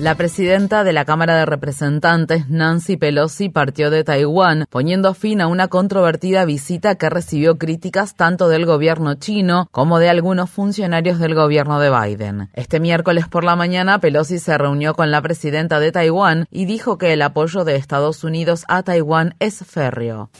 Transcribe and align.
La 0.00 0.14
presidenta 0.14 0.82
de 0.82 0.94
la 0.94 1.04
Cámara 1.04 1.36
de 1.36 1.44
Representantes, 1.44 2.48
Nancy 2.48 2.96
Pelosi, 2.96 3.50
partió 3.50 3.90
de 3.90 4.02
Taiwán, 4.02 4.64
poniendo 4.70 5.12
fin 5.12 5.42
a 5.42 5.46
una 5.46 5.68
controvertida 5.68 6.46
visita 6.46 6.94
que 6.94 7.10
recibió 7.10 7.58
críticas 7.58 8.14
tanto 8.14 8.48
del 8.48 8.64
gobierno 8.64 9.16
chino 9.16 9.68
como 9.70 9.98
de 9.98 10.08
algunos 10.08 10.48
funcionarios 10.48 11.18
del 11.18 11.34
gobierno 11.34 11.78
de 11.80 11.90
Biden. 11.90 12.48
Este 12.54 12.80
miércoles 12.80 13.28
por 13.28 13.44
la 13.44 13.56
mañana, 13.56 13.98
Pelosi 13.98 14.38
se 14.38 14.56
reunió 14.56 14.94
con 14.94 15.10
la 15.10 15.20
presidenta 15.20 15.80
de 15.80 15.92
Taiwán 15.92 16.46
y 16.50 16.64
dijo 16.64 16.96
que 16.96 17.12
el 17.12 17.20
apoyo 17.20 17.64
de 17.64 17.76
Estados 17.76 18.24
Unidos 18.24 18.64
a 18.68 18.82
Taiwán 18.82 19.34
es 19.38 19.62
férreo. 19.66 20.30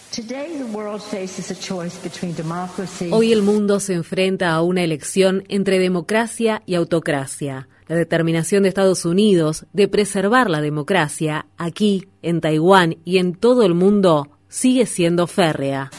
Hoy 3.11 3.33
el 3.35 3.43
mundo 3.43 3.79
se 3.79 3.93
enfrenta 3.93 4.53
a 4.53 4.63
una 4.63 4.83
elección 4.83 5.45
entre 5.49 5.79
democracia 5.79 6.63
y 6.65 6.77
autocracia. 6.77 7.69
La 7.91 7.97
determinación 7.97 8.63
de 8.63 8.69
Estados 8.69 9.05
Unidos 9.05 9.67
de 9.73 9.89
preservar 9.89 10.49
la 10.49 10.61
democracia 10.61 11.47
aquí, 11.59 12.07
en 12.23 12.41
Taiwán 12.41 12.99
y 13.05 13.19
en 13.19 13.35
todo 13.35 13.65
el 13.65 13.75
mundo 13.75 14.29
sigue 14.49 14.87
siendo 14.87 15.27
férrea. 15.27 15.91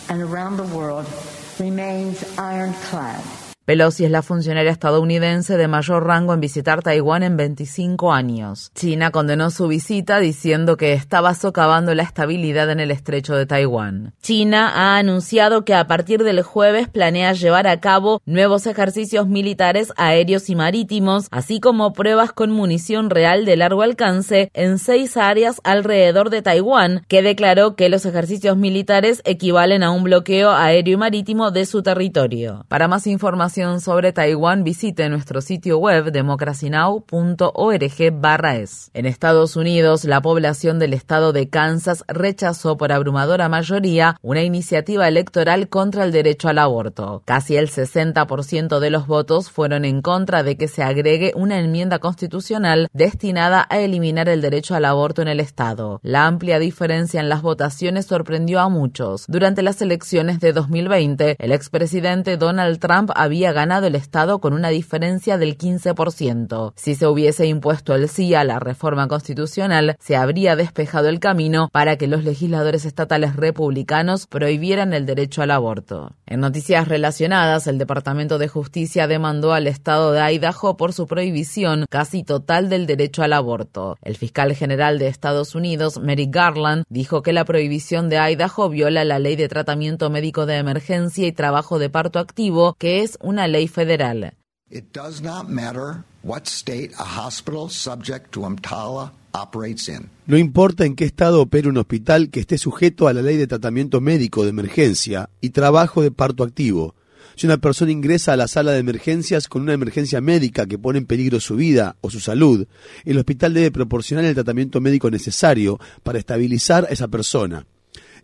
Pelosi 3.72 4.03
es 4.03 4.11
la 4.11 4.22
funcionaria 4.22 4.69
estadounidense 4.69 5.55
de 5.55 5.69
mayor 5.69 6.05
rango 6.05 6.33
en 6.33 6.41
visitar 6.41 6.83
Taiwán 6.83 7.23
en 7.23 7.38
25 7.38 8.11
años. 8.11 8.69
China 8.75 9.11
condenó 9.11 9.50
su 9.50 9.69
visita 9.69 10.19
diciendo 10.19 10.75
que 10.75 10.91
estaba 10.91 11.33
socavando 11.36 11.95
la 11.95 12.03
estabilidad 12.03 12.69
en 12.69 12.81
el 12.81 12.92
estrecho 12.92 13.33
de 13.33 13.45
Taiwán. 13.45 14.14
China 14.22 14.73
ha 14.75 14.97
anunciado 14.97 15.64
que 15.64 15.73
a 15.73 15.88
partir 15.88 16.25
del 16.25 16.42
jueves 16.42 16.89
planea 16.89 17.31
llevar 17.31 17.66
a 17.66 17.80
cabo 17.80 18.22
nuevos 18.25 18.67
ejercicios 18.67 19.30
militares 19.30 19.94
aéreos 19.95 20.49
y 20.49 20.55
marítimos, 20.55 21.30
así 21.31 21.61
como 21.61 21.94
pruebas 21.94 22.33
con 22.33 22.52
munición 22.52 23.09
real 23.09 23.45
de 23.45 23.55
largo 23.55 23.83
alcance 23.83 24.52
en 24.53 24.80
seis 24.80 25.16
áreas 25.16 25.61
alrededor 25.64 26.30
de 26.30 26.42
Taiwán, 26.42 27.05
que 27.08 27.22
declaró 27.22 27.77
que 27.77 27.88
los 27.88 28.05
ejercicios 28.05 28.58
militares 28.58 29.22
equivalen 29.23 29.81
a 29.81 29.92
un 29.92 30.03
bloqueo 30.03 30.52
aéreo 30.52 30.95
y 30.95 30.97
marítimo 30.97 31.52
de 31.52 31.66
su 31.66 31.81
territorio. 31.81 32.66
Para 32.67 32.89
más 32.89 33.08
información 33.08 33.61
sobre 33.80 34.12
Taiwán, 34.12 34.64
visite 34.64 35.08
nuestro 35.09 35.42
sitio 35.42 35.78
web 35.78 36.12
democracynow.org 36.12 38.12
es. 38.56 38.92
En 38.94 39.06
Estados 39.06 39.56
Unidos, 39.56 40.06
la 40.06 40.22
población 40.22 40.80
del 40.80 40.94
estado 40.94 41.31
de 41.31 41.50
Kansas 41.50 42.04
rechazó 42.08 42.78
por 42.78 42.92
abrumadora 42.92 43.50
mayoría 43.50 44.17
una 44.22 44.42
iniciativa 44.42 45.08
electoral 45.08 45.70
contra 45.70 46.04
el 46.04 46.12
derecho 46.12 46.50
al 46.50 46.58
aborto. 46.58 47.21
Casi 47.26 47.55
el 47.55 47.70
60% 47.70 48.80
de 48.80 48.89
los 48.89 49.08
votos 49.08 49.52
fueron 49.52 49.86
en 49.86 50.02
contra 50.02 50.44
de 50.44 50.58
que 50.58 50.67
se 50.67 50.83
agregue 50.83 51.33
una 51.36 51.60
enmienda 51.60 52.00
constitucional 52.00 52.89
destinada 52.94 53.67
a 53.70 53.80
eliminar 53.80 54.30
el 54.30 54.42
derecho 54.42 54.76
al 54.76 54.86
aborto 54.86 55.21
en 55.21 55.27
el 55.27 55.39
estado. 55.39 56.00
La 56.04 56.26
amplia 56.26 56.60
diferencia 56.60 57.20
en 57.20 57.30
las 57.30 57.42
votaciones 57.42 58.08
sorprendió 58.08 58.60
a 58.60 58.70
muchos. 58.70 59.26
Durante 59.27 59.61
las 59.61 59.82
elecciones 59.82 60.39
de 60.39 60.54
2020, 60.54 61.36
el 61.38 61.52
expresidente 61.52 62.38
Donald 62.38 62.80
Trump 62.80 63.11
había 63.16 63.51
ganado 63.54 63.88
el 63.88 63.95
Estado 63.95 64.39
con 64.39 64.54
una 64.54 64.70
diferencia 64.70 65.38
del 65.38 65.58
15%. 65.58 66.73
Si 66.76 66.95
se 66.95 67.08
hubiese 67.08 67.45
impuesto 67.48 67.95
el 67.95 68.10
sí 68.10 68.34
a 68.34 68.44
la 68.44 68.60
reforma 68.60 69.08
constitucional, 69.08 69.95
se 70.00 70.16
habría 70.16 70.56
despejado 70.56 71.10
el 71.10 71.20
camino 71.20 71.70
para 71.72 71.98
que 71.98 72.08
los 72.08 72.23
legisladores 72.23 72.86
estatales 72.86 73.36
republicanos 73.36 74.28
prohibieran 74.28 74.94
el 74.94 75.06
derecho 75.06 75.42
al 75.42 75.52
aborto. 75.52 76.12
En 76.26 76.39
noticias 76.39 76.88
relacionadas, 76.88 77.67
el 77.67 77.78
Departamento 77.78 78.38
de 78.38 78.48
Justicia 78.48 79.08
demandó 79.08 79.54
al 79.54 79.68
Estado 79.68 80.12
de 80.12 80.22
Idaho 80.33 80.78
por 80.78 80.94
su 80.94 81.08
prohibición 81.08 81.86
casi 81.89 82.23
total 82.23 82.70
del 82.70 82.86
derecho 82.86 83.23
al 83.23 83.33
aborto. 83.33 83.98
El 84.02 84.16
fiscal 84.16 84.54
general 84.56 85.00
de 85.00 85.08
Estados 85.08 85.56
Unidos, 85.56 86.00
Merrick 86.00 86.33
Garland, 86.33 86.83
dijo 86.89 87.22
que 87.22 87.33
la 87.33 87.45
prohibición 87.45 88.10
de 88.10 88.18
Idaho 88.18 88.70
viola 88.70 89.04
la 89.06 89.20
ley 89.20 89.36
de 89.36 89.48
tratamiento 89.48 90.10
médico 90.10 90.45
de 90.45 90.58
emergencia 90.58 91.28
y 91.28 91.32
trabajo 91.32 91.80
de 91.80 91.89
parto 91.89 92.20
activo, 92.20 92.76
que 92.78 93.02
es 93.02 93.18
una 93.22 93.30
ley 93.31 93.67
federal. 93.67 94.31
It 94.69 94.93
does 94.93 95.21
not 95.21 95.49
matter 95.49 96.03
what 96.23 96.47
state 96.47 96.92
a 96.97 97.03
hospital 97.03 97.69
subject 97.69 98.31
to 98.33 98.45
EMTALA 98.45 99.11
operates 99.33 99.89
in. 99.89 100.09
No 100.27 100.37
importa 100.37 100.86
en 100.86 100.95
qué 100.95 101.05
estado 101.05 101.41
opere 101.41 101.67
un 101.67 101.77
hospital 101.77 102.30
que 102.30 102.39
esté 102.39 102.58
sujeto 102.58 103.08
a 103.08 103.14
la 103.14 103.21
ley 103.21 103.37
de 103.37 103.47
tratamiento 103.47 103.99
médico 103.99 104.43
de 104.43 104.49
emergencia 104.49 105.30
y 105.41 105.49
trabajo 105.49 106.02
de 106.02 106.11
parto 106.11 106.43
activo. 106.43 106.95
Si 107.36 107.47
una 107.47 107.58
persona 107.58 107.91
ingresa 107.91 108.33
a 108.33 108.37
la 108.37 108.47
sala 108.47 108.71
de 108.71 108.80
emergencias 108.80 109.47
con 109.47 109.61
una 109.61 109.73
emergencia 109.73 110.21
médica 110.21 110.65
que 110.65 110.77
pone 110.77 110.99
en 110.99 111.05
peligro 111.05 111.39
su 111.39 111.55
vida 111.55 111.95
o 112.02 112.09
su 112.09 112.20
salud, 112.20 112.67
el 113.03 113.17
hospital 113.17 113.53
debe 113.53 113.71
proporcionar 113.71 114.25
el 114.25 114.36
tratamiento 114.36 114.80
médico 114.80 115.09
necesario 115.09 115.80
para 116.03 116.20
estabilizar 116.20 116.86
a 116.86 116.93
esa 116.93 117.08
persona. 117.08 117.65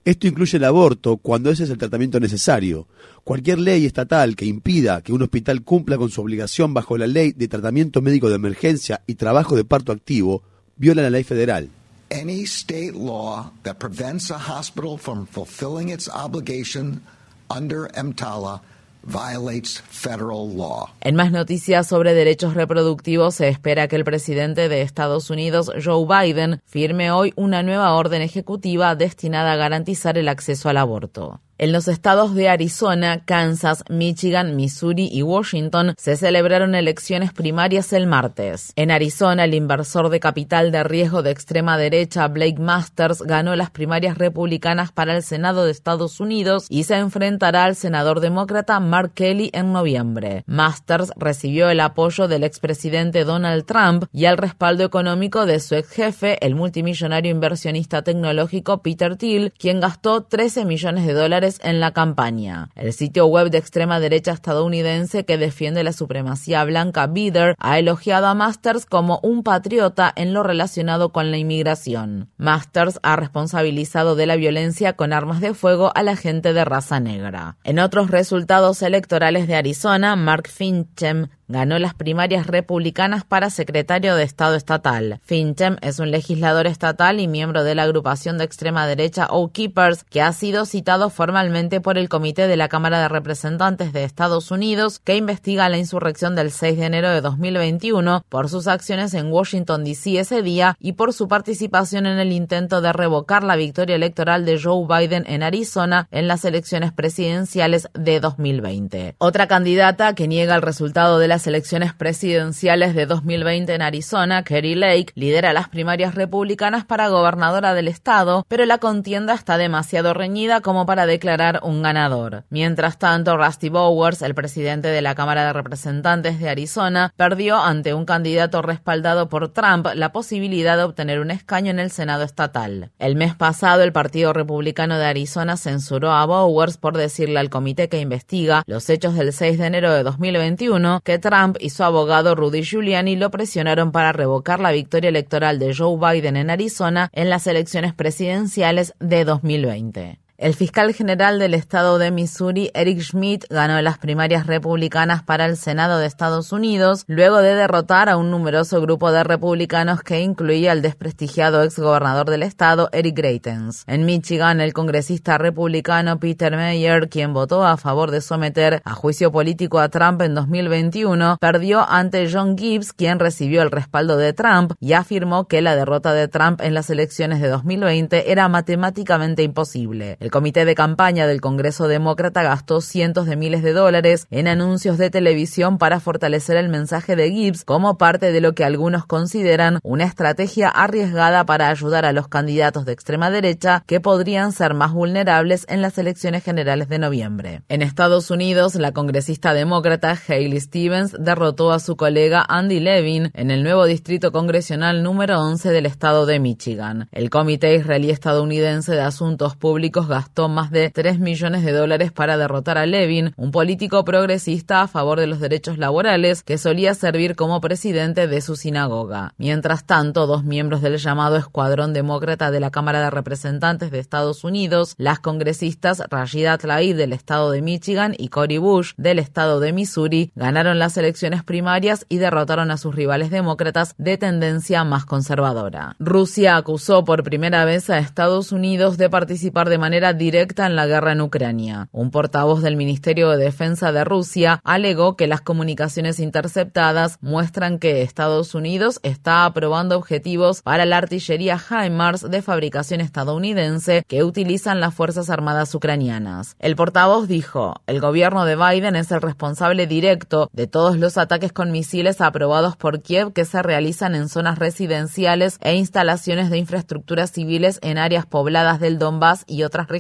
Esto 0.08 0.26
incluye 0.26 0.56
el 0.56 0.64
aborto 0.64 1.18
cuando 1.18 1.52
ese 1.52 1.66
es 1.66 1.70
el 1.70 1.78
tratamiento 1.78 2.18
necesario. 2.18 2.88
Cualquier 3.26 3.60
ley 3.60 3.86
estatal 3.86 4.38
que 4.38 4.46
impida 4.46 5.02
que 5.02 5.12
un 5.12 5.22
hospital 5.22 5.64
cumpla 5.64 5.98
con 5.98 6.10
su 6.10 6.22
obligación 6.22 6.74
bajo 6.74 6.98
la 6.98 7.08
ley 7.08 7.34
de 7.34 7.50
tratamiento 7.50 8.02
médico 8.02 8.30
de 8.30 8.36
emergencia 8.36 9.02
y 9.06 9.16
trabajo 9.16 9.58
de 9.58 9.66
parto 9.66 9.92
activo 9.92 10.44
viola 10.78 11.02
la 11.02 11.10
ley 11.10 11.26
federal. 11.26 11.68
Any 12.10 12.44
state 12.44 12.94
law 12.94 13.52
that 13.64 13.80
prevents 13.80 14.32
a 14.32 14.38
hospital 14.38 14.98
from 14.98 15.28
fulfilling 15.28 15.90
its 15.90 16.08
obligation 16.08 17.02
under 17.50 17.90
EMTALA 17.94 18.62
violates 19.08 19.82
federal 19.90 20.56
law. 20.56 20.90
En 21.02 21.16
más 21.16 21.32
noticias 21.32 21.88
sobre 21.88 22.14
derechos 22.14 22.54
reproductivos, 22.54 23.36
se 23.36 23.48
espera 23.48 23.88
que 23.88 23.96
el 23.96 24.04
presidente 24.04 24.70
de 24.70 24.82
Estados 24.82 25.30
Unidos, 25.30 25.72
Joe 25.84 26.06
Biden, 26.06 26.62
firme 26.66 27.12
hoy 27.12 27.34
una 27.36 27.64
nueva 27.64 27.94
orden 27.94 28.22
ejecutiva 28.22 28.96
destinada 28.96 29.54
a 29.54 29.56
garantizar 29.56 30.18
el 30.18 30.28
acceso 30.28 30.70
al 30.70 30.78
aborto. 30.78 31.40
En 31.60 31.72
los 31.72 31.88
estados 31.88 32.36
de 32.36 32.50
Arizona, 32.50 33.24
Kansas, 33.26 33.84
Michigan, 33.90 34.56
Missouri 34.56 35.10
y 35.12 35.24
Washington 35.24 35.96
se 35.98 36.16
celebraron 36.16 36.76
elecciones 36.76 37.34
primarias 37.34 37.94
el 37.94 38.06
martes. 38.06 38.74
En 38.76 38.92
Arizona, 38.92 39.46
el 39.46 39.56
inversor 39.56 40.10
de 40.10 40.20
capital 40.20 40.72
de 40.72 40.84
riesgo 40.84 41.24
de 41.24 41.32
extrema 41.32 41.80
derecha, 41.80 42.28
Blake 42.28 42.60
Masters, 42.60 43.24
ganó 43.24 43.56
las 43.56 43.72
primarias 43.72 44.20
republicanas 44.20 44.92
para 44.92 45.16
el 45.16 45.24
Senado 45.24 45.66
de 45.66 45.72
Estados 45.72 46.20
Unidos 46.20 46.68
y 46.70 46.84
se 46.84 46.98
enfrentará 46.98 47.64
al 47.64 47.76
senador 47.76 48.20
demócrata 48.20 48.80
Mark 48.80 49.14
Kelly 49.16 49.50
en 49.52 49.74
noviembre. 49.74 50.44
Masters 50.46 51.12
recibió 51.16 51.72
el 51.72 51.80
apoyo 51.80 52.28
del 52.28 52.44
expresidente 52.44 53.24
Donald 53.24 53.66
Trump 53.66 54.04
y 54.14 54.26
el 54.26 54.38
respaldo 54.38 54.84
económico 54.84 55.48
de 55.48 55.60
su 55.60 55.74
ex 55.74 55.90
jefe, 55.90 56.38
el 56.46 56.54
multimillonario 56.54 57.32
inversionista 57.32 58.04
tecnológico 58.04 58.84
Peter 58.84 59.16
Thiel, 59.16 59.54
quien 59.58 59.80
gastó 59.80 60.22
13 60.22 60.64
millones 60.66 61.08
de 61.08 61.14
dólares 61.14 61.47
en 61.64 61.80
la 61.80 61.92
campaña. 61.92 62.70
El 62.76 62.94
sitio 62.94 63.26
web 63.28 63.50
de 63.50 63.58
extrema 63.58 64.00
derecha 64.00 64.32
estadounidense 64.32 65.26
que 65.26 65.38
defiende 65.38 65.84
la 65.84 65.94
supremacía 65.94 66.64
blanca 66.66 67.08
Bider 67.08 67.56
ha 67.60 67.80
elogiado 67.80 68.28
a 68.28 68.36
Masters 68.36 68.86
como 68.86 69.20
un 69.24 69.44
patriota 69.44 70.12
en 70.16 70.34
lo 70.34 70.44
relacionado 70.44 71.12
con 71.12 71.32
la 71.32 71.38
inmigración. 71.38 72.30
Masters 72.38 73.00
ha 73.04 73.16
responsabilizado 73.16 74.16
de 74.16 74.26
la 74.26 74.36
violencia 74.36 74.94
con 74.94 75.14
armas 75.14 75.42
de 75.42 75.54
fuego 75.54 75.92
a 75.96 76.04
la 76.04 76.16
gente 76.16 76.54
de 76.54 76.66
raza 76.66 77.00
negra. 77.00 77.58
En 77.64 77.80
otros 77.80 78.12
resultados 78.12 78.82
electorales 78.82 79.48
de 79.48 79.56
Arizona, 79.56 80.16
Mark 80.16 80.48
Finchem 80.48 81.28
ganó 81.48 81.80
las 81.80 81.94
primarias 81.94 82.48
republicanas 82.48 83.24
para 83.24 83.50
secretario 83.50 84.16
de 84.16 84.24
Estado 84.24 84.56
estatal. 84.56 85.20
Finchem 85.24 85.78
es 85.82 86.00
un 86.00 86.12
legislador 86.12 86.68
estatal 86.68 87.20
y 87.20 87.28
miembro 87.28 87.64
de 87.64 87.76
la 87.76 87.84
agrupación 87.84 88.38
de 88.38 88.44
extrema 88.44 88.88
derecha 88.88 89.28
O 89.30 89.52
Keepers, 89.52 90.04
que 90.04 90.22
ha 90.22 90.34
sido 90.34 90.66
citado 90.66 91.10
formalmente 91.10 91.82
por 91.82 91.98
el 91.98 92.10
Comité 92.10 92.48
de 92.48 92.58
la 92.58 92.68
Cámara 92.68 93.00
de 93.00 93.10
Representantes 93.10 93.94
de 93.94 94.04
Estados 94.04 94.52
Unidos, 94.52 95.00
que 95.00 95.16
investiga 95.16 95.70
la 95.70 95.78
insurrección 95.78 96.36
del 96.36 96.52
6 96.52 96.78
de 96.78 96.86
enero 96.86 97.10
de 97.10 97.22
2021 97.22 98.24
por 98.30 98.50
sus 98.50 98.68
acciones 98.68 99.14
en 99.14 99.32
Washington, 99.32 99.84
D.C. 99.84 100.20
ese 100.20 100.42
día 100.42 100.76
y 100.80 100.94
por 100.94 101.14
su 101.14 101.28
participación 101.28 102.06
en 102.06 102.20
el 102.20 102.32
intento 102.32 102.82
de 102.82 102.94
revocar 102.94 103.44
la 103.44 103.56
victoria 103.56 103.96
electoral 103.96 104.46
de 104.46 104.60
Joe 104.62 104.86
Biden 104.88 105.24
en 105.28 105.44
Arizona 105.44 106.08
en 106.12 106.28
las 106.28 106.46
elecciones 106.46 106.92
presidenciales 106.92 107.90
de 107.94 108.20
2020. 108.20 109.16
Otra 109.18 109.48
candidata 109.48 110.14
que 110.14 110.28
niega 110.28 110.56
el 110.56 110.62
resultado 110.62 111.20
de 111.20 111.28
las 111.38 111.46
elecciones 111.46 111.94
presidenciales 111.94 112.96
de 112.96 113.06
2020 113.06 113.76
en 113.76 113.84
Arizona, 113.84 114.44
Kerry 114.44 114.74
Lake, 114.74 115.12
lidera 115.14 115.54
las 115.54 115.70
primarias 115.70 116.16
republicanas 116.16 116.84
para 116.84 117.10
gobernadora 117.10 117.76
del 117.76 117.88
estado, 117.88 118.44
pero 118.48 118.66
la 118.66 118.80
contienda 118.80 119.36
está 119.36 119.60
demasiado 119.60 120.16
reñida 120.16 120.62
como 120.62 120.88
para 120.88 121.06
declarar 121.06 121.60
un 121.62 121.84
ganador. 121.84 122.46
Mientras 122.50 122.98
tanto, 122.98 123.38
Rusty 123.38 123.70
Bowers, 123.70 124.24
el 124.24 124.34
presidente 124.34 124.88
de 124.88 125.04
la 125.04 125.14
Cámara 125.14 125.46
de 125.46 125.54
Representantes 125.54 126.40
de 126.40 126.50
Arizona, 126.50 127.14
perdió 127.16 127.60
ante 127.60 127.94
un 127.94 128.06
candidato 128.06 128.64
respaldado 128.64 129.30
por 129.30 129.50
Trump 129.50 129.90
la 129.94 130.12
posibilidad 130.12 130.76
de 130.76 130.86
obtener 130.86 131.20
un 131.20 131.30
escaño 131.30 131.70
en 131.70 131.78
el 131.78 131.92
Senado 131.92 132.24
estatal. 132.24 132.90
El 132.98 133.16
mes 133.16 133.36
pasado, 133.36 133.84
el 133.84 133.94
Partido 133.94 134.34
Republicano 134.34 134.98
de 134.98 135.06
Arizona 135.06 135.56
censuró 135.56 136.14
a 136.14 136.26
Bowers 136.26 136.78
por 136.78 136.98
decirle 136.98 137.38
al 137.38 137.52
comité 137.52 137.90
que 137.90 138.00
investiga 138.00 138.64
los 138.66 138.90
hechos 138.90 139.14
del 139.14 139.34
6 139.34 139.60
de 139.60 139.66
enero 139.68 139.94
de 139.94 140.02
2021 140.02 141.02
que 141.04 141.20
Trump 141.28 141.58
y 141.60 141.72
su 141.72 141.84
abogado 141.84 142.36
Rudy 142.36 142.64
Giuliani 142.64 143.18
lo 143.18 143.30
presionaron 143.32 143.92
para 143.92 144.14
revocar 144.14 144.62
la 144.62 144.72
victoria 144.72 145.10
electoral 145.10 145.60
de 145.60 145.76
Joe 145.76 145.98
Biden 145.98 146.38
en 146.38 146.50
Arizona 146.50 147.10
en 147.12 147.30
las 147.30 147.48
elecciones 147.48 147.94
presidenciales 147.94 148.94
de 149.02 149.26
2020. 149.26 150.27
El 150.40 150.54
fiscal 150.54 150.94
general 150.94 151.40
del 151.40 151.56
estado 151.56 151.98
de 151.98 152.12
Missouri, 152.12 152.70
Eric 152.76 153.00
Schmidt, 153.00 153.46
ganó 153.50 153.82
las 153.82 153.98
primarias 153.98 154.46
republicanas 154.46 155.24
para 155.24 155.46
el 155.46 155.58
Senado 155.58 155.98
de 155.98 156.06
Estados 156.06 156.52
Unidos 156.52 157.06
luego 157.08 157.42
de 157.42 157.56
derrotar 157.56 158.08
a 158.08 158.18
un 158.18 158.30
numeroso 158.30 158.80
grupo 158.80 159.12
de 159.12 159.24
republicanos 159.24 160.04
que 160.04 160.22
incluía 160.22 160.74
al 160.74 160.84
desprestigiado 160.84 161.64
exgobernador 161.64 162.30
del 162.30 162.44
estado, 162.44 162.88
Eric 162.92 163.18
Greitens. 163.18 163.84
En 163.88 164.06
Michigan, 164.06 164.62
el 164.62 164.74
congresista 164.74 165.40
republicano 165.40 166.20
Peter 166.20 166.56
Meyer, 166.56 167.10
quien 167.10 167.34
votó 167.34 167.66
a 167.66 167.78
favor 167.78 168.12
de 168.12 168.22
someter 168.22 168.84
a 168.86 168.94
juicio 168.94 169.32
político 169.32 169.80
a 169.80 169.90
Trump 169.90 170.22
en 170.22 170.36
2021, 170.36 171.38
perdió 171.42 171.82
ante 171.90 172.32
John 172.32 172.56
Gibbs, 172.56 172.94
quien 172.94 173.18
recibió 173.18 173.64
el 173.64 173.72
respaldo 173.72 174.18
de 174.18 174.34
Trump 174.34 174.74
y 174.80 174.94
afirmó 174.94 175.48
que 175.48 175.64
la 175.64 175.76
derrota 175.76 176.14
de 176.14 176.28
Trump 176.28 176.62
en 176.62 176.76
las 176.76 176.92
elecciones 176.92 177.42
de 177.42 177.48
2020 177.48 178.32
era 178.32 178.48
matemáticamente 178.50 179.42
imposible. 179.42 180.16
El 180.28 180.32
comité 180.32 180.66
de 180.66 180.76
campaña 180.76 181.26
del 181.26 181.40
Congreso 181.40 181.88
Demócrata 181.88 182.44
gastó 182.44 182.82
cientos 182.82 183.28
de 183.28 183.38
miles 183.38 183.64
de 183.64 183.72
dólares 183.72 184.28
en 184.30 184.50
anuncios 184.50 184.98
de 184.98 185.10
televisión 185.10 185.78
para 185.78 186.02
fortalecer 186.02 186.58
el 186.58 186.68
mensaje 186.68 187.16
de 187.16 187.32
Gibbs 187.32 187.64
como 187.64 187.98
parte 187.98 188.34
de 188.34 188.42
lo 188.42 188.52
que 188.52 188.66
algunos 188.66 189.06
consideran 189.06 189.80
una 189.84 190.04
estrategia 190.04 190.68
arriesgada 190.68 191.46
para 191.46 191.70
ayudar 191.70 192.04
a 192.04 192.12
los 192.12 192.28
candidatos 192.28 192.84
de 192.84 192.92
extrema 192.92 193.30
derecha 193.32 193.86
que 193.88 194.02
podrían 194.02 194.52
ser 194.52 194.74
más 194.74 194.92
vulnerables 194.92 195.66
en 195.70 195.82
las 195.82 195.98
elecciones 195.98 196.44
generales 196.44 196.90
de 196.90 197.00
noviembre. 197.00 197.62
En 197.70 197.82
Estados 197.82 198.30
Unidos, 198.30 198.76
la 198.76 198.92
congresista 198.92 199.54
demócrata 199.54 200.20
Hailey 200.28 200.60
Stevens 200.60 201.16
derrotó 201.18 201.72
a 201.72 201.80
su 201.80 201.96
colega 201.96 202.46
Andy 202.50 202.82
Levin 202.82 203.32
en 203.34 203.50
el 203.50 203.64
nuevo 203.64 203.86
distrito 203.86 204.34
congresional 204.34 205.04
número 205.04 205.40
11 205.40 205.70
del 205.70 205.86
estado 205.86 206.26
de 206.26 206.42
Michigan. 206.42 207.08
El 207.14 207.30
Comité 207.30 207.76
Israelí 207.76 208.10
Estadounidense 208.10 208.92
de 208.92 209.04
Asuntos 209.04 209.56
Públicos 209.56 210.10
gastó 210.18 210.50
más 210.50 210.72
de 210.72 210.90
3 210.90 211.20
millones 211.20 211.64
de 211.64 211.72
dólares 211.72 212.12
para 212.12 212.38
derrotar 212.38 212.80
a 212.80 212.88
Levin, 212.88 213.34
un 213.38 213.52
político 213.52 214.04
progresista 214.04 214.82
a 214.82 214.88
favor 214.88 215.20
de 215.20 215.28
los 215.28 215.40
derechos 215.40 215.78
laborales 215.78 216.42
que 216.42 216.58
solía 216.58 216.96
servir 216.96 217.36
como 217.36 217.62
presidente 217.62 218.26
de 218.26 218.42
su 218.42 218.56
sinagoga. 218.56 219.36
Mientras 219.38 219.86
tanto, 219.86 220.26
dos 220.26 220.44
miembros 220.44 220.82
del 220.82 220.98
llamado 220.98 221.36
Escuadrón 221.36 221.94
Demócrata 221.94 222.50
de 222.50 222.60
la 222.60 222.72
Cámara 222.72 223.00
de 223.00 223.12
Representantes 223.12 223.92
de 223.92 224.00
Estados 224.00 224.44
Unidos, 224.44 224.96
las 224.98 225.20
congresistas 225.20 226.02
Rashida 226.10 226.58
Tlaib 226.58 226.96
del 226.96 227.14
estado 227.14 227.52
de 227.52 227.62
Michigan 227.62 228.16
y 228.18 228.30
Cory 228.30 228.58
Bush 228.58 228.94
del 228.98 229.20
estado 229.20 229.60
de 229.60 229.72
Missouri, 229.72 230.32
ganaron 230.34 230.80
las 230.80 230.98
elecciones 230.98 231.44
primarias 231.44 232.08
y 232.10 232.18
derrotaron 232.18 232.72
a 232.72 232.78
sus 232.78 232.96
rivales 232.96 233.30
demócratas 233.30 233.94
de 234.00 234.18
tendencia 234.18 234.84
más 234.84 235.06
conservadora. 235.06 235.96
Rusia 236.00 236.56
acusó 236.56 237.06
por 237.06 237.22
primera 237.22 237.66
vez 237.66 237.92
a 237.92 238.00
Estados 238.00 238.52
Unidos 238.52 238.98
de 238.98 239.12
participar 239.12 239.70
de 239.70 239.78
manera 239.78 240.07
directa 240.14 240.66
en 240.66 240.76
la 240.76 240.86
guerra 240.86 241.12
en 241.12 241.22
Ucrania. 241.22 241.90
Un 241.92 242.12
portavoz 242.12 242.62
del 242.62 242.78
Ministerio 242.78 243.30
de 243.30 243.38
Defensa 243.44 243.92
de 243.92 244.04
Rusia 244.04 244.62
alegó 244.64 245.16
que 245.16 245.28
las 245.28 245.42
comunicaciones 245.42 246.20
interceptadas 246.20 247.18
muestran 247.22 247.80
que 247.80 248.02
Estados 248.02 248.56
Unidos 248.56 249.00
está 249.04 249.46
aprobando 249.46 249.98
objetivos 249.98 250.62
para 250.62 250.86
la 250.86 250.98
artillería 250.98 251.58
HIMARS 251.58 252.30
de 252.30 252.42
fabricación 252.42 253.02
estadounidense 253.02 254.04
que 254.08 254.24
utilizan 254.24 254.80
las 254.80 254.94
Fuerzas 254.94 255.30
Armadas 255.30 255.74
ucranianas. 255.76 256.56
El 256.60 256.76
portavoz 256.76 257.28
dijo, 257.28 257.76
el 257.88 258.00
gobierno 258.00 258.46
de 258.46 258.56
Biden 258.56 258.96
es 258.96 259.12
el 259.12 259.22
responsable 259.22 259.88
directo 259.88 260.50
de 260.54 260.68
todos 260.68 260.98
los 260.98 261.18
ataques 261.18 261.52
con 261.52 261.72
misiles 261.72 262.22
aprobados 262.22 262.76
por 262.76 263.02
Kiev 263.02 263.34
que 263.34 263.46
se 263.46 263.62
realizan 263.62 264.16
en 264.16 264.30
zonas 264.30 264.58
residenciales 264.58 265.58
e 265.62 265.76
instalaciones 265.76 266.50
de 266.50 266.58
infraestructuras 266.58 267.32
civiles 267.32 267.80
en 267.82 267.98
áreas 267.98 268.26
pobladas 268.26 268.80
del 268.80 269.00
Donbass 269.00 269.44
y 269.48 269.64
otras 269.64 269.88
regiones 269.88 269.97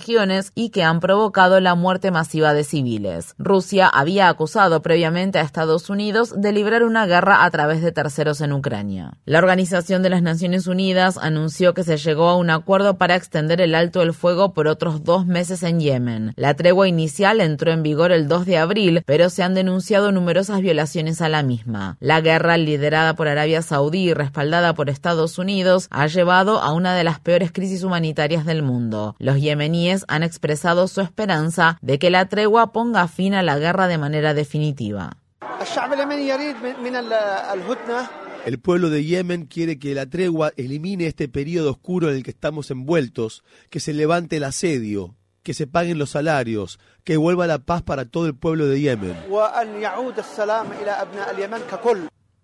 y 0.55 0.69
que 0.69 0.83
han 0.83 0.99
provocado 0.99 1.59
la 1.59 1.75
muerte 1.75 2.11
masiva 2.11 2.53
de 2.53 2.63
civiles. 2.63 3.33
Rusia 3.37 3.87
había 3.87 4.29
acusado 4.29 4.81
previamente 4.81 5.39
a 5.39 5.41
Estados 5.41 5.89
Unidos 5.89 6.33
de 6.37 6.51
librar 6.51 6.83
una 6.83 7.05
guerra 7.05 7.43
a 7.43 7.51
través 7.51 7.81
de 7.81 7.91
terceros 7.91 8.41
en 8.41 8.53
Ucrania. 8.53 9.13
La 9.25 9.39
Organización 9.39 10.03
de 10.03 10.09
las 10.09 10.21
Naciones 10.21 10.67
Unidas 10.67 11.17
anunció 11.17 11.73
que 11.73 11.83
se 11.83 11.97
llegó 11.97 12.29
a 12.29 12.37
un 12.37 12.49
acuerdo 12.49 12.97
para 12.97 13.15
extender 13.15 13.59
el 13.59 13.75
alto 13.75 14.01
el 14.01 14.13
fuego 14.13 14.53
por 14.53 14.67
otros 14.67 15.03
dos 15.03 15.25
meses 15.25 15.63
en 15.63 15.79
Yemen. 15.79 16.33
La 16.35 16.53
tregua 16.53 16.87
inicial 16.87 17.41
entró 17.41 17.71
en 17.71 17.83
vigor 17.83 18.11
el 18.11 18.27
2 18.27 18.45
de 18.45 18.57
abril, 18.57 19.03
pero 19.05 19.29
se 19.29 19.43
han 19.43 19.55
denunciado 19.55 20.11
numerosas 20.11 20.61
violaciones 20.61 21.21
a 21.21 21.29
la 21.29 21.43
misma. 21.43 21.97
La 21.99 22.21
guerra, 22.21 22.57
liderada 22.57 23.15
por 23.15 23.27
Arabia 23.27 23.61
Saudí 23.61 24.09
y 24.09 24.13
respaldada 24.13 24.73
por 24.73 24.89
Estados 24.89 25.37
Unidos, 25.37 25.87
ha 25.89 26.07
llevado 26.07 26.59
a 26.59 26.71
una 26.73 26.95
de 26.95 27.03
las 27.03 27.19
peores 27.19 27.51
crisis 27.51 27.83
humanitarias 27.83 28.45
del 28.45 28.63
mundo. 28.63 29.15
Los 29.19 29.41
yemeníes 29.41 29.86
han 30.07 30.23
expresado 30.23 30.87
su 30.87 31.01
esperanza 31.01 31.77
de 31.81 31.99
que 31.99 32.09
la 32.09 32.27
tregua 32.27 32.71
ponga 32.71 33.07
fin 33.07 33.33
a 33.33 33.43
la 33.43 33.57
guerra 33.57 33.87
de 33.87 33.97
manera 33.97 34.33
definitiva. 34.33 35.17
El 38.45 38.59
pueblo 38.59 38.89
de 38.89 39.03
Yemen 39.03 39.45
quiere 39.45 39.79
que 39.79 39.93
la 39.93 40.05
tregua 40.05 40.53
elimine 40.55 41.07
este 41.07 41.27
periodo 41.27 41.71
oscuro 41.71 42.09
en 42.09 42.15
el 42.15 42.23
que 42.23 42.31
estamos 42.31 42.71
envueltos, 42.71 43.43
que 43.69 43.79
se 43.79 43.93
levante 43.93 44.37
el 44.37 44.43
asedio, 44.43 45.15
que 45.43 45.53
se 45.53 45.67
paguen 45.67 45.97
los 45.97 46.11
salarios, 46.11 46.79
que 47.03 47.17
vuelva 47.17 47.47
la 47.47 47.59
paz 47.59 47.81
para 47.81 48.05
todo 48.05 48.25
el 48.25 48.35
pueblo 48.35 48.67
de 48.67 48.81
Yemen. 48.81 49.15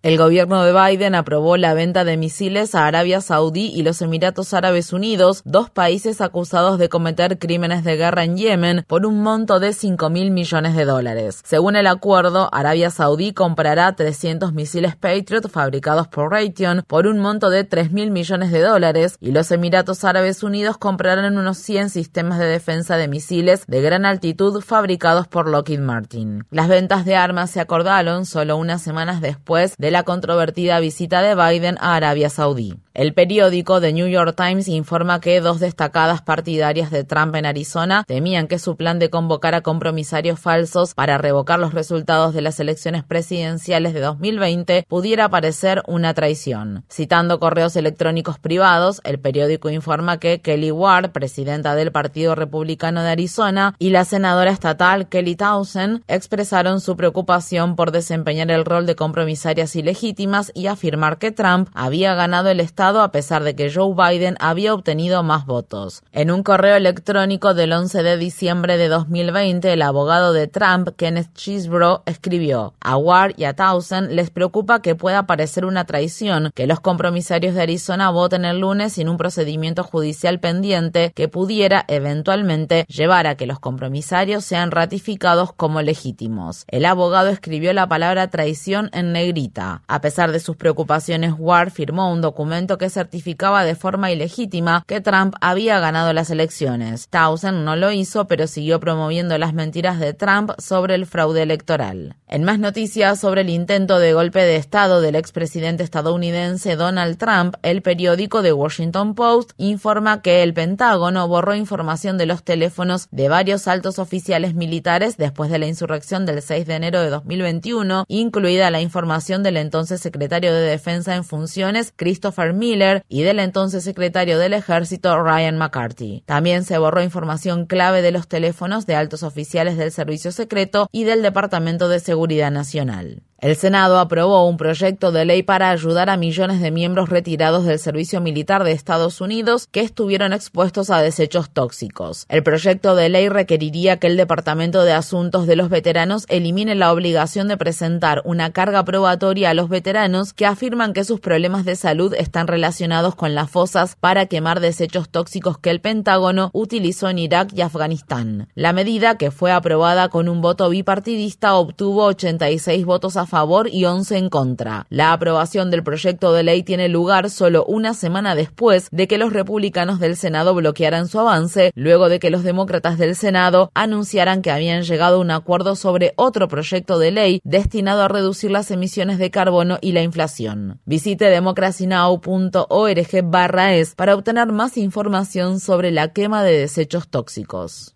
El 0.04 0.18
gobierno 0.18 0.62
de 0.66 0.74
Biden 0.74 1.16
aprobó 1.16 1.56
la 1.56 1.74
venta 1.74 2.04
de 2.04 2.18
misiles 2.18 2.76
a 2.76 2.88
Arabia 2.88 3.22
Saudí 3.22 3.72
y 3.74 3.84
los 3.84 4.02
Emiratos 4.02 4.54
Árabes 4.54 4.92
Unidos, 4.92 5.42
dos 5.46 5.70
países 5.70 6.20
acusados 6.20 6.78
de 6.78 6.90
cometer 6.90 7.40
crímenes 7.40 7.86
de 7.86 7.96
guerra 7.96 8.26
en 8.26 8.36
Yemen, 8.36 8.84
por 8.86 9.06
un 9.06 9.24
monto 9.24 9.62
de 9.62 9.72
5 9.72 10.10
mil 10.10 10.32
millones 10.32 10.76
de 10.76 10.84
dólares. 10.84 11.40
Según 11.46 11.78
el 11.78 11.88
acuerdo, 11.88 12.50
Arabia 12.52 12.90
Saudí 12.90 13.32
comprará 13.32 13.96
300 13.96 14.52
misiles 14.52 14.98
Patriot 14.98 15.48
fabricados 15.48 16.10
por 16.10 16.32
Raytheon 16.32 16.84
por 16.86 17.08
un 17.08 17.20
monto 17.20 17.50
de 17.50 17.64
3 17.64 17.94
mil 17.94 18.12
millones 18.12 18.52
de 18.52 18.60
dólares 18.60 19.16
y 19.22 19.32
los 19.32 19.52
Emiratos 19.52 20.04
Árabes 20.04 20.44
Unidos 20.44 20.78
comprarán 20.78 21.38
unos 21.38 21.60
100 21.60 21.90
sistemas 21.92 22.40
de 22.40 22.48
defensa 22.48 22.98
de 22.98 23.08
misiles 23.08 23.64
de 23.68 23.82
gran 23.82 24.06
altitud 24.06 24.60
fabricados 24.60 25.30
por 25.30 25.48
Lockheed 25.48 25.80
Martin. 25.80 26.44
Las 26.52 26.68
ventas 26.68 27.06
de 27.06 27.16
armas 27.16 27.52
se 27.52 27.62
acordaron 27.62 28.26
solo 28.26 28.58
unas 28.58 28.82
semanas 28.82 29.22
después 29.22 29.76
de 29.78 29.93
la 29.94 30.04
controvertida 30.04 30.80
visita 30.80 31.22
de 31.22 31.36
Biden 31.36 31.78
a 31.80 31.96
Arabia 31.96 32.30
Saudí. 32.30 32.74
El 32.96 33.16
periódico 33.16 33.82
The 33.82 33.92
New 33.92 34.06
York 34.06 34.36
Times 34.38 34.68
informa 34.68 35.20
que 35.20 35.42
dos 35.42 35.60
destacadas 35.60 36.22
partidarias 36.22 36.92
de 36.92 37.04
Trump 37.04 37.34
en 37.34 37.48
Arizona 37.48 38.04
temían 38.06 38.48
que 38.48 38.60
su 38.60 38.76
plan 38.76 39.00
de 39.00 39.10
convocar 39.10 39.56
a 39.56 39.62
compromisarios 39.62 40.40
falsos 40.40 40.94
para 40.94 41.18
revocar 41.18 41.58
los 41.58 41.74
resultados 41.74 42.36
de 42.36 42.44
las 42.44 42.60
elecciones 42.60 43.04
presidenciales 43.04 43.96
de 43.96 44.02
2020 44.02 44.86
pudiera 44.88 45.28
parecer 45.28 45.82
una 45.88 46.14
traición. 46.14 46.86
Citando 46.88 47.40
correos 47.40 47.76
electrónicos 47.76 48.38
privados, 48.38 49.02
el 49.06 49.20
periódico 49.20 49.72
informa 49.72 50.20
que 50.20 50.42
Kelly 50.42 50.70
Ward, 50.70 51.14
presidenta 51.14 51.74
del 51.74 51.92
Partido 51.92 52.36
Republicano 52.36 53.02
de 53.02 53.10
Arizona, 53.10 53.74
y 53.80 53.90
la 53.90 54.06
senadora 54.06 54.52
estatal 54.52 55.10
Kelly 55.10 55.36
Townsend 55.36 56.04
expresaron 56.08 56.80
su 56.80 56.96
preocupación 56.96 57.76
por 57.76 57.92
desempeñar 57.92 58.52
el 58.52 58.66
rol 58.66 58.86
de 58.86 58.96
compromisarias 58.96 59.76
ilegítimas 59.76 60.52
y 60.54 60.68
afirmar 60.68 61.18
que 61.18 61.32
Trump 61.32 61.70
había 61.74 62.14
ganado 62.14 62.50
el 62.50 62.60
estado 62.60 62.83
a 62.84 63.12
pesar 63.12 63.44
de 63.44 63.56
que 63.56 63.72
Joe 63.72 63.96
Biden 63.96 64.36
había 64.40 64.74
obtenido 64.74 65.24
más 65.24 65.46
votos. 65.46 66.04
En 66.12 66.32
un 66.32 66.44
correo 66.44 66.76
electrónico 66.76 67.54
del 67.54 67.72
11 67.72 68.04
de 68.04 68.18
diciembre 68.18 68.78
de 68.78 68.90
2020, 68.90 69.72
el 69.72 69.82
abogado 69.82 70.34
de 70.34 70.48
Trump, 70.48 70.90
Kenneth 70.98 71.34
Chisbro, 71.34 72.04
escribió: 72.06 72.74
A 72.82 72.98
Ward 72.98 73.36
y 73.38 73.46
a 73.46 73.56
Townsend 73.56 74.12
les 74.12 74.30
preocupa 74.32 74.82
que 74.82 74.96
pueda 74.96 75.26
parecer 75.26 75.66
una 75.66 75.86
traición 75.86 76.52
que 76.54 76.68
los 76.68 76.82
compromisarios 76.82 77.56
de 77.56 77.62
Arizona 77.62 78.10
voten 78.10 78.44
el 78.44 78.60
lunes 78.60 78.94
sin 78.94 79.08
un 79.08 79.18
procedimiento 79.18 79.84
judicial 79.84 80.40
pendiente 80.42 81.14
que 81.16 81.30
pudiera 81.30 81.86
eventualmente 81.88 82.86
llevar 82.90 83.28
a 83.28 83.36
que 83.36 83.48
los 83.48 83.60
compromisarios 83.60 84.44
sean 84.44 84.72
ratificados 84.72 85.54
como 85.54 85.82
legítimos. 85.82 86.66
El 86.68 86.86
abogado 86.86 87.30
escribió 87.30 87.72
la 87.72 87.88
palabra 87.88 88.28
traición 88.28 88.90
en 88.92 89.14
negrita. 89.14 89.84
A 89.88 90.02
pesar 90.02 90.32
de 90.34 90.40
sus 90.40 90.58
preocupaciones, 90.58 91.34
Ward 91.38 91.72
firmó 91.72 92.12
un 92.12 92.22
documento 92.22 92.73
que 92.78 92.90
certificaba 92.90 93.64
de 93.64 93.76
forma 93.76 94.12
ilegítima 94.12 94.84
que 94.88 95.02
Trump 95.02 95.36
había 95.42 95.80
ganado 95.80 96.14
las 96.14 96.30
elecciones. 96.30 97.08
Townsend 97.10 97.64
no 97.64 97.76
lo 97.76 97.92
hizo, 97.92 98.28
pero 98.28 98.48
siguió 98.48 98.80
promoviendo 98.80 99.38
las 99.38 99.54
mentiras 99.54 100.00
de 100.00 100.14
Trump 100.14 100.52
sobre 100.58 100.96
el 100.96 101.06
fraude 101.06 101.42
electoral. 101.42 102.16
En 102.28 102.44
más 102.44 102.58
noticias 102.58 103.20
sobre 103.20 103.42
el 103.42 103.50
intento 103.50 104.00
de 104.00 104.14
golpe 104.14 104.40
de 104.40 104.56
Estado 104.56 105.02
del 105.02 105.16
expresidente 105.16 105.84
estadounidense 105.84 106.76
Donald 106.76 107.18
Trump, 107.18 107.56
el 107.62 107.82
periódico 107.82 108.42
The 108.42 108.54
Washington 108.54 109.14
Post 109.14 109.52
informa 109.58 110.22
que 110.22 110.42
el 110.42 110.54
Pentágono 110.54 111.28
borró 111.28 111.56
información 111.56 112.18
de 112.18 112.26
los 112.26 112.44
teléfonos 112.44 113.08
de 113.12 113.30
varios 113.30 113.68
altos 113.68 114.00
oficiales 114.00 114.56
militares 114.56 115.18
después 115.18 115.52
de 115.52 115.60
la 115.60 115.68
insurrección 115.68 116.26
del 116.26 116.42
6 116.42 116.66
de 116.66 116.74
enero 116.74 117.02
de 117.02 117.10
2021, 117.10 118.06
incluida 118.08 118.72
la 118.72 118.82
información 118.82 119.44
del 119.44 119.58
entonces 119.58 120.02
secretario 120.02 120.54
de 120.54 120.62
Defensa 120.62 121.16
en 121.16 121.24
funciones 121.24 121.94
Christopher 121.96 122.54
Miller 122.64 123.04
y 123.10 123.24
del 123.24 123.40
entonces 123.40 123.84
secretario 123.84 124.40
del 124.40 124.54
Ejército 124.54 125.22
Ryan 125.22 125.58
McCarthy. 125.58 126.24
También 126.26 126.64
se 126.64 126.78
borró 126.78 127.04
información 127.04 127.66
clave 127.66 128.02
de 128.02 128.14
los 128.14 128.30
teléfonos 128.30 128.86
de 128.86 128.96
altos 128.96 129.22
oficiales 129.22 129.76
del 129.78 129.92
Servicio 129.92 130.32
Secreto 130.32 130.88
y 130.94 131.04
del 131.04 131.22
Departamento 131.22 131.90
de 131.90 132.00
Seguridad 132.00 132.52
Nacional. 132.52 133.22
El 133.44 133.58
Senado 133.58 134.00
aprobó 134.00 134.48
un 134.48 134.56
proyecto 134.56 135.12
de 135.12 135.26
ley 135.26 135.44
para 135.44 135.70
ayudar 135.70 136.10
a 136.10 136.16
millones 136.16 136.62
de 136.62 136.72
miembros 136.72 137.10
retirados 137.10 137.66
del 137.66 137.78
servicio 137.78 138.22
militar 138.22 138.64
de 138.64 138.72
Estados 138.72 139.20
Unidos 139.20 139.68
que 139.70 139.82
estuvieron 139.82 140.32
expuestos 140.32 140.90
a 140.90 141.02
desechos 141.02 141.50
tóxicos. 141.50 142.26
El 142.30 142.42
proyecto 142.42 142.96
de 142.96 143.10
ley 143.10 143.28
requeriría 143.28 144.00
que 144.00 144.08
el 144.08 144.16
Departamento 144.16 144.86
de 144.86 144.94
Asuntos 144.94 145.46
de 145.46 145.58
los 145.58 145.68
Veteranos 145.68 146.24
elimine 146.30 146.74
la 146.76 146.94
obligación 146.94 147.50
de 147.50 147.58
presentar 147.58 148.22
una 148.24 148.54
carga 148.54 148.86
probatoria 148.86 149.50
a 149.50 149.54
los 149.54 149.68
veteranos 149.68 150.32
que 150.32 150.46
afirman 150.46 150.94
que 150.94 151.04
sus 151.04 151.20
problemas 151.20 151.66
de 151.66 151.76
salud 151.76 152.14
están 152.14 152.48
relacionados 152.48 153.14
con 153.14 153.36
las 153.36 153.52
fosas 153.52 153.98
para 154.00 154.28
quemar 154.28 154.62
desechos 154.62 155.10
tóxicos 155.10 155.58
que 155.58 155.70
el 155.70 155.82
Pentágono 155.82 156.50
utilizó 156.54 157.10
en 157.10 157.20
Irak 157.20 157.50
y 157.54 157.60
Afganistán. 157.60 158.48
La 158.56 158.72
medida, 158.72 159.18
que 159.18 159.32
fue 159.32 159.52
aprobada 159.52 160.08
con 160.08 160.30
un 160.30 160.40
voto 160.40 160.70
bipartidista, 160.70 161.56
obtuvo 161.56 162.06
86 162.06 162.86
votos 162.86 163.18
a 163.18 163.33
favor 163.34 163.68
y 163.68 163.86
11 163.86 164.16
en 164.16 164.30
contra. 164.30 164.86
La 164.92 165.12
aprobación 165.12 165.72
del 165.72 165.82
proyecto 165.82 166.34
de 166.34 166.44
ley 166.44 166.62
tiene 166.62 166.88
lugar 166.88 167.32
solo 167.32 167.66
una 167.66 167.96
semana 167.96 168.36
después 168.36 168.90
de 168.92 169.08
que 169.08 169.18
los 169.18 169.34
republicanos 169.34 170.00
del 170.00 170.18
Senado 170.18 170.54
bloquearan 170.54 171.08
su 171.08 171.20
avance, 171.20 171.72
luego 171.74 172.10
de 172.10 172.20
que 172.20 172.30
los 172.30 172.44
demócratas 172.44 173.00
del 173.00 173.16
Senado 173.16 173.72
anunciaran 173.74 174.44
que 174.44 174.52
habían 174.52 174.84
llegado 174.84 175.16
a 175.16 175.20
un 175.22 175.32
acuerdo 175.32 175.76
sobre 175.76 176.14
otro 176.16 176.48
proyecto 176.48 177.00
de 177.00 177.10
ley 177.10 177.42
destinado 177.44 178.04
a 178.04 178.08
reducir 178.08 178.52
las 178.52 178.70
emisiones 178.70 179.18
de 179.18 179.32
carbono 179.32 179.80
y 179.82 179.94
la 179.94 180.04
inflación. 180.04 180.80
Visite 180.86 181.26
democracynow.org 181.26 183.24
barra 183.24 183.74
es 183.74 183.96
para 183.96 184.14
obtener 184.14 184.52
más 184.52 184.78
información 184.78 185.60
sobre 185.60 185.90
la 185.90 186.14
quema 186.14 186.44
de 186.44 186.60
desechos 186.60 187.08
tóxicos. 187.08 187.96